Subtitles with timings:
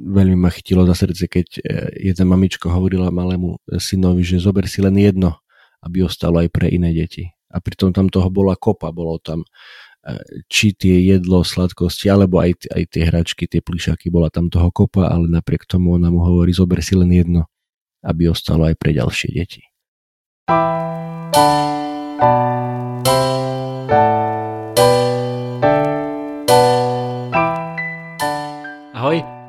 [0.00, 1.60] veľmi ma chytilo za srdce, keď e,
[2.10, 5.36] jedna mamička hovorila malému synovi, že zober si len jedno,
[5.84, 7.28] aby ostalo aj pre iné deti.
[7.52, 10.16] A pritom tam toho bola kopa, bolo tam e,
[10.48, 15.12] či tie jedlo, sladkosti, alebo aj, aj tie hračky, tie plišaky, bola tam toho kopa,
[15.12, 17.44] ale napriek tomu ona mu hovorí, zober si len jedno,
[18.00, 19.62] aby ostalo aj pre ďalšie deti.
[29.00, 29.39] Ahoj,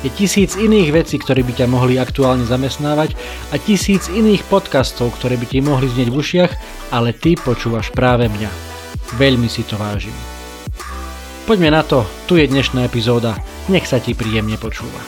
[0.00, 3.12] Je tisíc iných vecí, ktoré by ťa mohli aktuálne zamestnávať
[3.52, 6.52] a tisíc iných podcastov, ktoré by ti mohli znieť v ušiach,
[6.88, 8.48] ale ty počúvaš práve mňa.
[9.20, 10.16] Veľmi si to vážim.
[11.44, 13.36] Poďme na to, tu je dnešná epizóda,
[13.68, 15.04] nech sa ti príjemne počúva.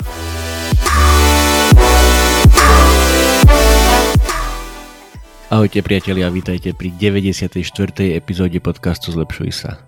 [5.48, 7.64] Ahojte priatelia, vítajte pri 94.
[8.12, 9.80] epizóde podcastu Zlepšuj sa.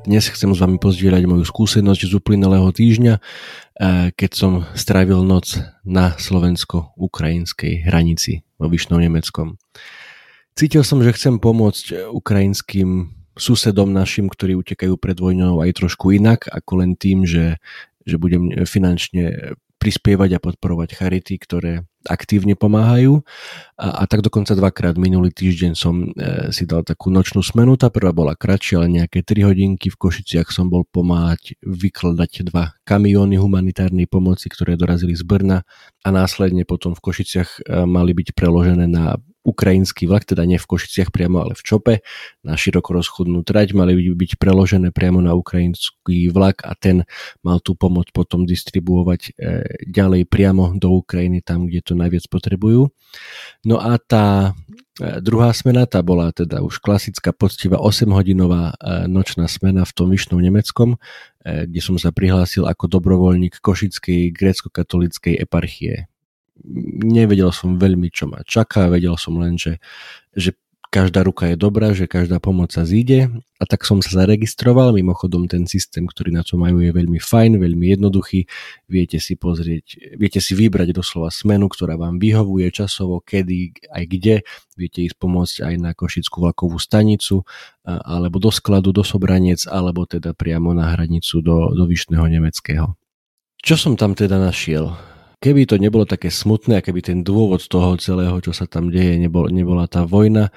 [0.00, 3.20] Dnes chcem s vami pozdieľať moju skúsenosť z uplynulého týždňa,
[4.12, 5.56] keď som strávil noc
[5.88, 9.56] na slovensko-ukrajinskej hranici vo Vyšnom Nemeckom.
[10.52, 16.44] Cítil som, že chcem pomôcť ukrajinským susedom našim, ktorí utekajú pred vojnou aj trošku inak,
[16.52, 17.56] ako len tým, že,
[18.04, 23.20] že budem finančne prispievať a podporovať charity, ktoré aktívne pomáhajú.
[23.76, 27.76] A, a tak dokonca dvakrát minulý týždeň som e, si dal takú nočnú smenu.
[27.80, 29.88] Tá prvá bola kratšia, ale nejaké 3 hodinky.
[29.92, 35.64] V Košiciach som bol pomáhať vykladať dva kamióny humanitárnej pomoci, ktoré dorazili z Brna
[36.04, 40.68] a následne potom v Košiciach e, mali byť preložené na ukrajinský vlak, teda nie v
[40.68, 41.94] Košiciach priamo, ale v Čope,
[42.44, 47.08] na široko rozchodnú trať, mali byť preložené priamo na ukrajinský vlak a ten
[47.40, 49.30] mal tú pomoc potom distribuovať e,
[49.88, 52.92] ďalej priamo do Ukrajiny, tam, kde to najviac potrebujú.
[53.64, 54.52] No a tá
[55.00, 60.12] e, druhá smena, tá bola teda už klasická, poctivá 8-hodinová e, nočná smena v tom
[60.12, 61.00] vyšnom Nemeckom,
[61.40, 66.09] kde som sa prihlásil ako dobrovoľník Košickej grécko-katolíckej eparchie
[67.10, 69.80] nevedel som veľmi, čo ma čaká, vedel som len, že,
[70.36, 70.54] že
[70.90, 73.30] každá ruka je dobrá, že každá pomoc sa zíde
[73.62, 74.90] a tak som sa zaregistroval.
[74.90, 78.50] Mimochodom ten systém, ktorý na to majú je veľmi fajn, veľmi jednoduchý.
[78.90, 84.34] Viete si pozrieť, viete si vybrať doslova smenu, ktorá vám vyhovuje časovo, kedy, aj kde.
[84.74, 87.46] Viete ísť pomôcť aj na Košickú vlakovú stanicu
[87.86, 92.98] alebo do skladu, do Sobranec alebo teda priamo na hranicu do, do Vyšného Nemeckého.
[93.62, 94.90] Čo som tam teda našiel?
[95.40, 99.16] Keby to nebolo také smutné a keby ten dôvod toho celého, čo sa tam deje,
[99.16, 100.52] nebol, nebola tá vojna,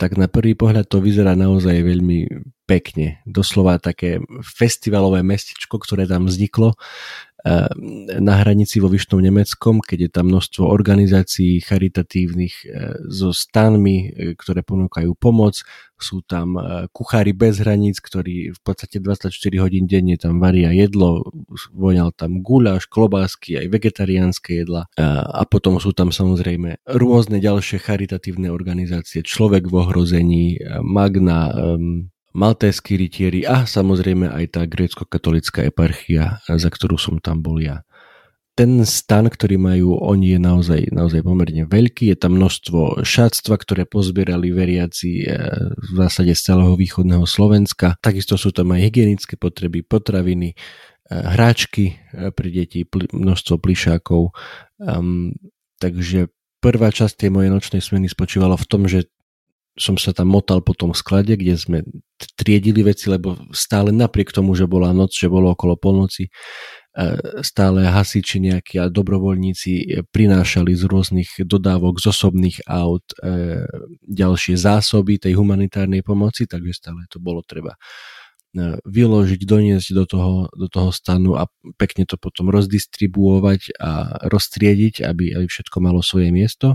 [0.00, 2.24] tak na prvý pohľad to vyzerá naozaj veľmi
[2.64, 3.20] pekne.
[3.28, 6.72] Doslova také festivalové mestečko, ktoré tam vzniklo
[8.20, 12.68] na hranici vo Vyšnom Nemeckom, keď je tam množstvo organizácií charitatívnych eh,
[13.08, 15.64] so stanmi, eh, ktoré ponúkajú pomoc.
[16.00, 16.56] Sú tam
[16.96, 21.28] kuchári bez hraníc, ktorí v podstate 24 hodín denne tam varia jedlo,
[21.76, 24.88] voňal tam guláš, klobásky, aj vegetariánske jedla.
[24.96, 31.52] A potom sú tam samozrejme rôzne ďalšie charitatívne organizácie, Človek v ohrození, Magna,
[32.36, 37.82] maltéskí rytieri a samozrejme aj tá grécko-katolická eparchia, za ktorú som tam bol ja.
[38.58, 42.12] Ten stan, ktorý majú oni, je naozaj, naozaj pomerne veľký.
[42.12, 45.32] Je tam množstvo šatstva, ktoré pozbierali veriaci e,
[45.80, 47.96] v zásade z celého východného Slovenska.
[48.04, 50.56] Takisto sú tam aj hygienické potreby, potraviny, e,
[51.08, 54.36] hráčky e, pre deti, množstvo plišákov.
[54.76, 55.32] Um,
[55.80, 56.28] takže
[56.60, 59.08] prvá časť tej mojej nočnej smeny spočívala v tom, že
[59.78, 61.78] som sa tam motal po tom sklade, kde sme
[62.34, 66.30] triedili veci, lebo stále napriek tomu, že bola noc, že bolo okolo polnoci, e,
[67.40, 73.62] stále hasiči nejakí a dobrovoľníci e, prinášali z rôznych dodávok, z osobných aut e,
[74.04, 77.78] ďalšie zásoby tej humanitárnej pomoci, takže stále to bolo treba
[78.82, 81.46] vyložiť, doniesť do toho, do toho stanu a
[81.78, 83.90] pekne to potom rozdistribuovať a
[84.26, 86.74] roztriediť, aby, aby všetko malo svoje miesto.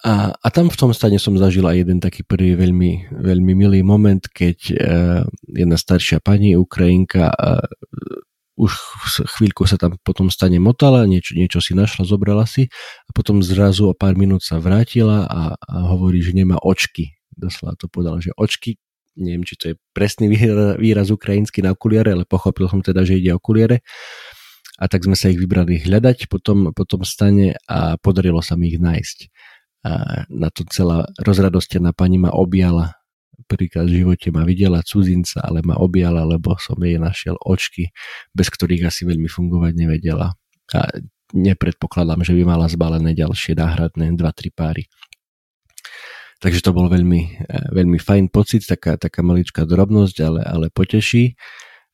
[0.00, 3.84] A, a tam v tom stane som zažil aj jeden taký prvý veľmi, veľmi milý
[3.84, 7.60] moment, keď uh, jedna staršia pani, Ukrajinka, uh,
[8.60, 8.72] už
[9.36, 12.68] chvíľku sa tam potom stane motala, niečo, niečo si našla, zobrala si
[13.08, 17.16] a potom zrazu o pár minút sa vrátila a, a hovorí, že nemá očky.
[17.32, 18.76] Doslova to povedala, že očky,
[19.16, 23.16] neviem, či to je presný výraz, výraz ukrajinský na okuliare, ale pochopil som teda, že
[23.16, 23.80] ide o okuliare.
[24.80, 28.56] A tak sme sa ich vybrali hľadať po tom, po tom stane a podarilo sa
[28.56, 29.18] mi ich nájsť
[29.80, 33.00] a na to celá rozradostená pani ma objala.
[33.48, 37.88] Prvýkrát v živote ma videla cudzinca, ale ma objala, lebo som jej našiel očky,
[38.36, 40.36] bez ktorých asi veľmi fungovať nevedela.
[40.76, 40.80] A
[41.32, 44.84] nepredpokladám, že by mala zbalené ďalšie náhradné 2-3 páry.
[46.40, 51.36] Takže to bol veľmi, e, veľmi fajn pocit, taká, taká maličká drobnosť, ale, ale poteší.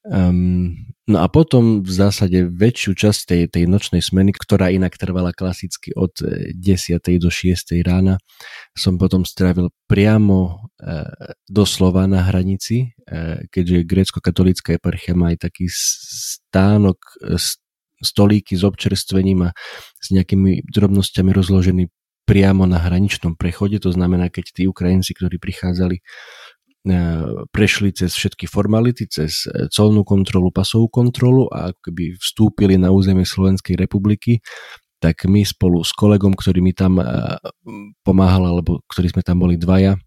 [0.06, 5.34] Um, no a potom v zásade väčšiu časť tej, tej nočnej smeny, ktorá inak trvala
[5.34, 6.54] klasicky od 10.
[6.54, 7.74] E, do 6.
[7.82, 8.22] rána,
[8.78, 11.10] som potom strávil priamo e,
[11.50, 17.34] doslova na hranici, e, keďže grécko-katolická eparchia má aj taký stánok, e,
[17.98, 19.50] stolíky s občerstvením a
[19.98, 21.90] s nejakými drobnosťami rozložený
[22.26, 26.02] priamo na hraničnom prechode, to znamená, keď tí Ukrajinci, ktorí prichádzali
[27.50, 33.26] prešli cez všetky formality, cez e, colnú kontrolu, pasovú kontrolu a keby vstúpili na územie
[33.26, 34.38] Slovenskej republiky,
[35.02, 37.04] tak my spolu s kolegom, ktorý mi tam e,
[38.06, 39.98] pomáhal, alebo ktorý sme tam boli dvaja,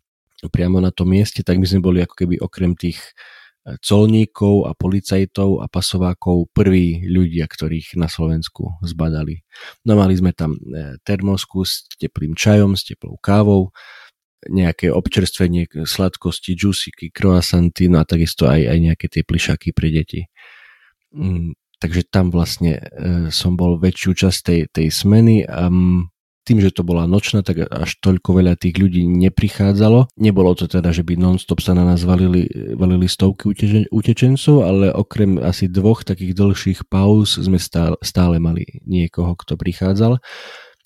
[0.48, 3.00] priamo na tom mieste, tak my sme boli ako keby okrem tých
[3.84, 9.46] colníkov a policajtov a pasovákov prví ľudia, ktorých na Slovensku zbadali.
[9.86, 10.58] No mali sme tam
[11.04, 13.70] termosku s teplým čajom, s teplou kávou,
[14.48, 20.22] nejaké občerstvenie, sladkosti, džusiky, croissanty, no a takisto aj, aj nejaké tie plišaky pre deti.
[21.12, 22.82] Mm, takže tam vlastne e,
[23.34, 25.68] som bol väčšiu časť tej, tej smeny a
[26.50, 30.10] tým, že to bola nočná, tak až toľko veľa tých ľudí neprichádzalo.
[30.18, 33.54] Nebolo to teda, že by non-stop sa na nás valili, valili stovky
[33.94, 40.18] utečencov, ale okrem asi dvoch takých dlhších pauz sme stále, stále mali niekoho, kto prichádzal.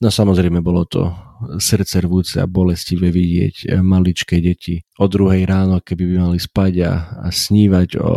[0.01, 1.13] No samozrejme bolo to
[1.61, 6.73] srdce rvúce a bolestivé vidieť eh, maličké deti o druhej ráno, keby by mali spať
[6.83, 6.91] a,
[7.23, 8.09] a snívať o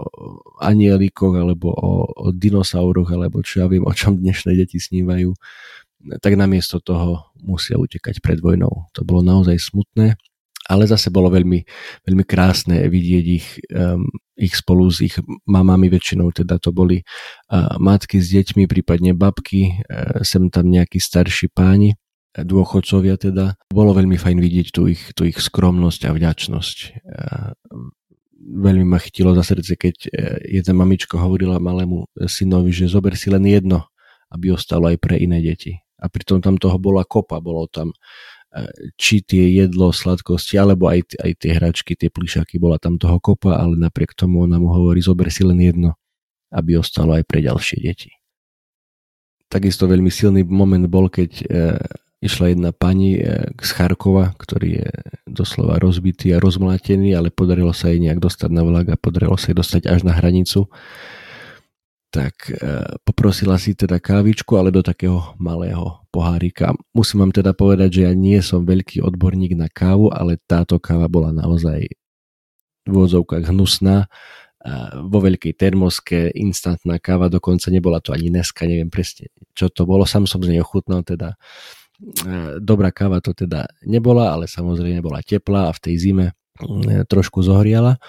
[0.65, 5.37] anielikoch alebo o, o dinosauroch alebo čo ja viem, o čom dnešné deti snívajú,
[6.23, 8.89] tak namiesto toho musia utekať pred vojnou.
[8.97, 10.17] To bolo naozaj smutné
[10.67, 11.63] ale zase bolo veľmi,
[12.07, 14.03] veľmi krásne vidieť ich, um,
[14.37, 15.17] ich spolu s ich
[15.49, 17.03] mamami väčšinou, teda to boli
[17.81, 21.97] matky s deťmi, prípadne babky, uh, sem tam nejakí starší páni,
[22.37, 23.57] dôchodcovia teda.
[23.73, 26.77] Bolo veľmi fajn vidieť tú ich, tú ich skromnosť a vďačnosť.
[27.09, 27.57] Uh,
[28.37, 29.97] veľmi ma chytilo za srdce, keď
[30.47, 33.91] jedna mamička hovorila malému synovi, že zober si len jedno,
[34.31, 35.83] aby ostalo aj pre iné deti.
[35.99, 37.91] A pritom tam toho bola kopa, bolo tam
[38.97, 43.61] či tie jedlo, sladkosti, alebo aj, aj tie hračky, tie plišaky, bola tam toho kopa,
[43.61, 45.97] ale napriek tomu ona mu hovorí, zober si len jedno,
[46.53, 48.11] aby ostalo aj pre ďalšie deti.
[49.47, 51.45] Takisto veľmi silný moment bol, keď e,
[52.25, 54.89] išla jedna pani e, z Charkova, ktorý je
[55.29, 59.53] doslova rozbitý a rozmlátený, ale podarilo sa jej nejak dostať na vlak a podarilo sa
[59.53, 60.67] jej dostať až na hranicu
[62.17, 62.57] tak e,
[63.05, 66.73] poprosila si teda kávičku, ale do takého malého pohárika.
[66.97, 71.13] Musím vám teda povedať, že ja nie som veľký odborník na kávu, ale táto káva
[71.13, 71.85] bola naozaj
[72.89, 74.09] v úvodzovkách hnusná.
[74.99, 80.03] Vo veľkej termoske, instantná káva, dokonca nebola to ani dneska, neviem presne, čo to bolo.
[80.03, 85.23] Sam som z nej ochutnal, teda e, dobrá káva to teda nebola, ale samozrejme bola
[85.23, 88.01] teplá a v tej zime e, trošku zohriala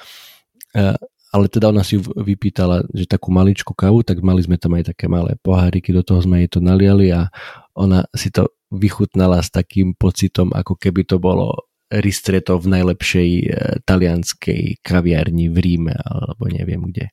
[1.37, 5.05] ale teda ona si vypýtala, že takú maličku kávu, tak mali sme tam aj také
[5.05, 7.29] malé poháriky, do toho sme jej to naliali a
[7.77, 13.45] ona si to vychutnala s takým pocitom, ako keby to bolo ristretto v najlepšej e,
[13.85, 17.07] talianskej kaviarni v Ríme alebo neviem kde.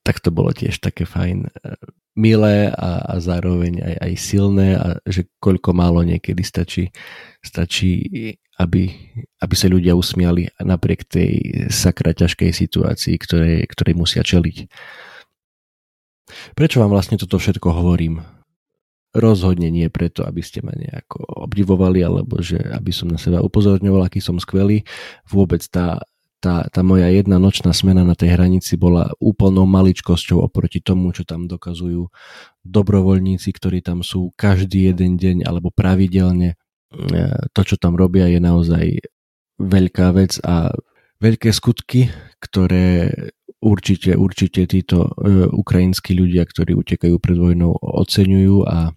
[0.00, 1.50] Tak to bolo tiež také fajn, e,
[2.18, 6.90] milé a, a zároveň aj, aj silné a že koľko málo niekedy stačí,
[7.38, 8.10] stačí
[8.60, 8.92] aby,
[9.40, 11.32] aby sa ľudia usmiali napriek tej
[11.72, 14.68] sakra ťažkej situácii, ktorej, ktorej musia čeliť.
[16.52, 18.20] Prečo vám vlastne toto všetko hovorím?
[19.10, 24.06] Rozhodne nie preto, aby ste ma nejako obdivovali, alebo že aby som na seba upozorňoval,
[24.06, 24.86] aký som skvelý.
[25.26, 25.98] Vôbec tá,
[26.38, 31.26] tá, tá moja jedna nočná smena na tej hranici bola úplnou maličkosťou oproti tomu, čo
[31.26, 32.06] tam dokazujú
[32.62, 36.59] dobrovoľníci, ktorí tam sú každý jeden deň alebo pravidelne
[37.54, 38.86] to, čo tam robia, je naozaj
[39.60, 40.74] veľká vec a
[41.20, 42.08] veľké skutky,
[42.40, 43.12] ktoré
[43.60, 48.96] určite, určite títo e, ukrajinskí ľudia, ktorí utekajú pred vojnou, oceňujú a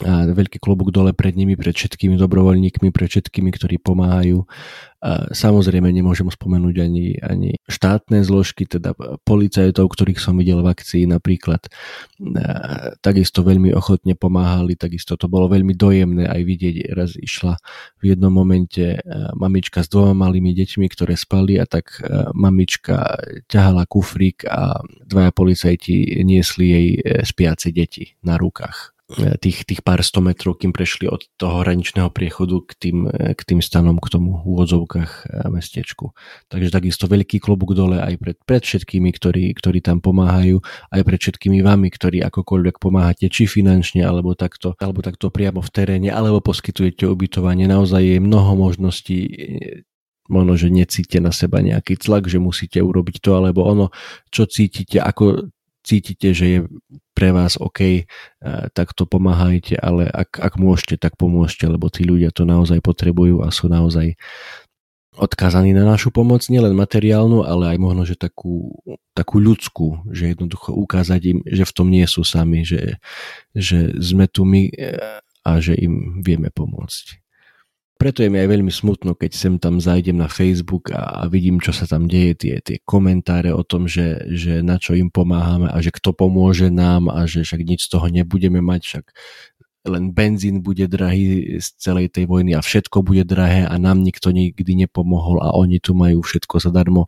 [0.00, 4.48] a veľký klobúk dole pred nimi, pred všetkými dobrovoľníkmi, pred všetkými, ktorí pomáhajú.
[5.00, 8.92] A samozrejme nemôžem spomenúť ani, ani štátne zložky, teda
[9.24, 11.72] policajtov, ktorých som videl v akcii napríklad.
[12.36, 16.76] A takisto veľmi ochotne pomáhali, takisto to bolo veľmi dojemné aj vidieť.
[16.92, 17.56] Raz išla
[17.96, 19.00] v jednom momente
[19.32, 21.96] mamička s dvoma malými deťmi, ktoré spali a tak
[22.36, 28.99] mamička ťahala kufrík a dvaja policajti niesli jej e, spiace deti na rukách
[29.40, 33.60] tých, tých pár sto metrov, kým prešli od toho hraničného priechodu k tým, k tým
[33.60, 35.12] stanom, k tomu v úvodzovkách
[35.50, 36.14] mestečku.
[36.48, 40.62] Takže takisto veľký klobúk dole aj pred, pred všetkými, ktorí, ktorí tam pomáhajú,
[40.94, 45.70] aj pred všetkými vami, ktorí akokoľvek pomáhate, či finančne, alebo takto, alebo takto priamo v
[45.70, 47.66] teréne, alebo poskytujete ubytovanie.
[47.66, 49.18] Naozaj je mnoho možností
[50.30, 53.90] možno, že necíte na seba nejaký tlak, že musíte urobiť to alebo ono,
[54.30, 55.50] čo cítite, ako
[55.82, 56.58] cítite, že je
[57.16, 58.04] pre vás OK, eh,
[58.72, 63.44] tak to pomáhajte, ale ak, ak môžete, tak pomôžte, lebo tí ľudia to naozaj potrebujú
[63.44, 64.16] a sú naozaj
[65.18, 68.72] odkázaní na našu pomoc, nielen materiálnu, ale aj možno, že takú,
[69.12, 73.02] takú ľudskú, že jednoducho ukázať im, že v tom nie sú sami, že,
[73.52, 77.20] že sme tu my eh, a že im vieme pomôcť
[78.00, 81.76] preto je mi aj veľmi smutno, keď sem tam zajdem na Facebook a, vidím, čo
[81.76, 85.76] sa tam deje, tie, tie komentáre o tom, že, že na čo im pomáhame a
[85.84, 89.04] že kto pomôže nám a že však nič z toho nebudeme mať, však
[89.92, 94.32] len benzín bude drahý z celej tej vojny a všetko bude drahé a nám nikto
[94.32, 97.04] nikdy nepomohol a oni tu majú všetko zadarmo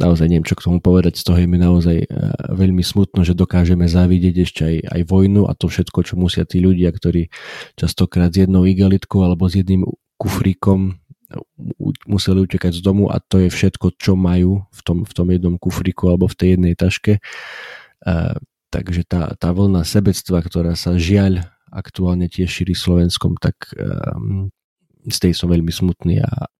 [0.00, 2.06] naozaj neviem, čo k tomu povedať, z toho je mi naozaj e,
[2.54, 6.64] veľmi smutno, že dokážeme závidieť ešte aj, aj vojnu a to všetko, čo musia tí
[6.64, 7.28] ľudia, ktorí
[7.76, 9.84] častokrát s jednou igelitkou alebo s jedným
[10.16, 11.02] kufríkom
[12.04, 15.56] museli utekať z domu a to je všetko, čo majú v tom, v tom jednom
[15.56, 17.24] kufríku alebo v tej jednej taške.
[18.04, 18.36] Uh,
[18.68, 24.52] takže tá, tá vlna sebectva, ktorá sa žiaľ aktuálne tiež šíri Slovenskom, tak um,
[25.08, 26.52] z tej som veľmi smutný a,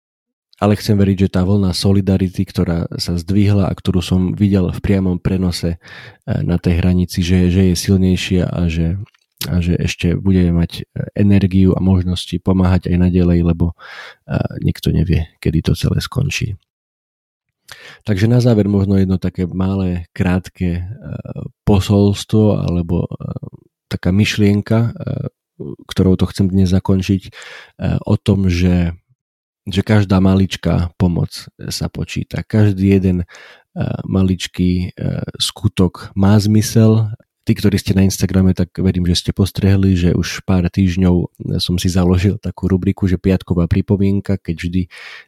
[0.63, 4.79] ale chcem veriť, že tá vlna solidarity, ktorá sa zdvihla a ktorú som videl v
[4.79, 8.95] priamom prenose eh, na tej hranici, že, že je silnejšia a že,
[9.51, 14.95] a že ešte budeme mať eh, energiu a možnosti pomáhať aj naďalej, lebo eh, nikto
[14.95, 16.55] nevie, kedy to celé skončí.
[18.07, 20.85] Takže na záver možno jedno také malé, krátke
[21.65, 23.09] posolstvo alebo
[23.89, 24.93] taká myšlienka,
[25.89, 27.33] ktorou to chcem dnes zakončiť,
[28.05, 28.93] o tom, že
[29.69, 32.43] že každá maličká pomoc sa počíta.
[32.43, 37.15] Každý jeden uh, maličký uh, skutok má zmysel.
[37.43, 41.75] Tí, ktorí ste na Instagrame, tak verím, že ste postrehli, že už pár týždňov som
[41.75, 44.83] si založil takú rubriku, že piatková pripomienka, keď vždy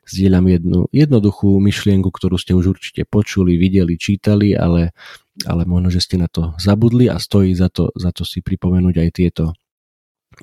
[0.07, 4.95] zdieľam jednu jednoduchú myšlienku, ktorú ste už určite počuli, videli, čítali, ale,
[5.43, 8.95] ale možno, že ste na to zabudli a stojí za to, za to si pripomenúť
[8.95, 9.45] aj tieto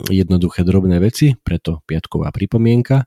[0.09, 3.05] jednoduché drobné veci, preto piatková pripomienka.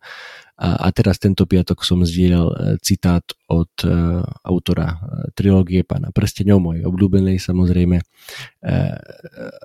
[0.54, 4.96] A, a teraz tento piatok som zdieľal e, citát od uh, autora e,
[5.34, 8.94] trilógie pána Prsteňov, mojej obľúbenej samozrejme, uh,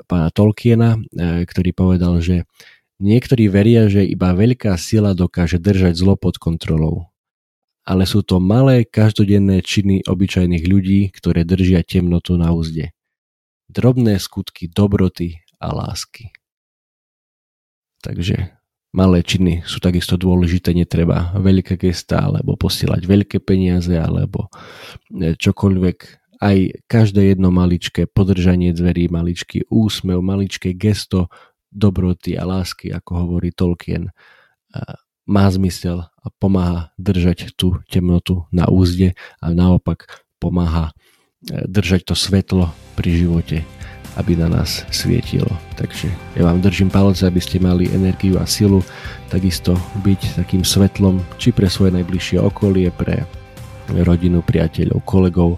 [0.09, 2.49] pána Tolkiena, uh, ktorý povedal, že
[2.97, 7.05] niektorí veria, že iba veľká sila dokáže držať zlo pod kontrolou.
[7.85, 12.93] Ale sú to malé každodenné činy obyčajných ľudí, ktoré držia temnotu na úzde.
[13.69, 16.33] Drobné skutky dobroty a lásky.
[17.99, 18.59] Takže
[18.95, 24.49] malé činy sú takisto dôležité, netreba veľké gesta alebo posielať veľké peniaze alebo
[25.13, 25.97] e, čokoľvek.
[26.39, 31.27] Aj každé jedno maličké podržanie dverí, maličký úsmev, maličké gesto
[31.69, 34.11] dobroty a lásky, ako hovorí Tolkien, e,
[35.29, 40.09] má zmysel a pomáha držať tú temnotu na úzde a naopak
[40.41, 40.89] pomáha
[41.45, 43.57] e, držať to svetlo pri živote
[44.19, 45.47] aby na nás svietilo.
[45.79, 48.83] Takže ja vám držím palce, aby ste mali energiu a silu
[49.31, 53.23] takisto byť takým svetlom či pre svoje najbližšie okolie, pre
[53.89, 55.57] rodinu, priateľov, kolegov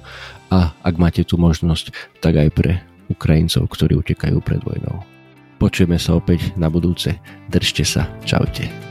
[0.54, 1.92] a ak máte tú možnosť,
[2.22, 2.72] tak aj pre
[3.12, 5.04] Ukrajincov, ktorí utekajú pred vojnou.
[5.60, 7.20] Počujeme sa opäť na budúce.
[7.52, 8.08] Držte sa.
[8.24, 8.91] Čaute.